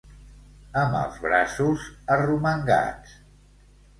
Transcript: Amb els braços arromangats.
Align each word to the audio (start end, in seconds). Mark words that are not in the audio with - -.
Amb 0.83 0.95
els 0.99 1.19
braços 1.25 1.85
arromangats. 2.17 3.13